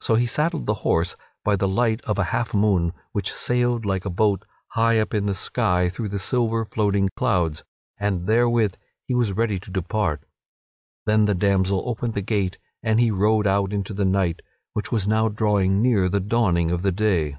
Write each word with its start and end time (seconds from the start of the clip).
So 0.00 0.14
he 0.14 0.26
saddled 0.26 0.66
the 0.66 0.74
horse 0.86 1.16
by 1.42 1.56
the 1.56 1.66
light 1.66 2.00
of 2.02 2.18
a 2.20 2.30
half 2.30 2.54
moon 2.54 2.92
which 3.10 3.32
sailed 3.32 3.84
like 3.84 4.04
a 4.04 4.10
boat 4.10 4.44
high 4.68 5.00
up 5.00 5.12
in 5.12 5.26
the 5.26 5.34
sky 5.34 5.88
through 5.88 6.10
the 6.10 6.20
silver, 6.20 6.64
floating 6.64 7.08
clouds, 7.16 7.64
and 7.98 8.28
therewith 8.28 8.76
he 9.08 9.12
was 9.12 9.32
ready 9.32 9.58
to 9.58 9.72
depart. 9.72 10.22
Then 11.04 11.24
the 11.24 11.34
damsel 11.34 11.82
opened 11.84 12.14
the 12.14 12.22
gate 12.22 12.58
and 12.80 13.00
he 13.00 13.10
rode 13.10 13.48
out 13.48 13.72
into 13.72 13.92
the 13.92 14.04
night, 14.04 14.40
which 14.72 14.92
was 14.92 15.08
now 15.08 15.28
drawing 15.28 15.82
near 15.82 16.08
the 16.08 16.20
dawning 16.20 16.70
of 16.70 16.82
the 16.82 16.92
day. 16.92 17.36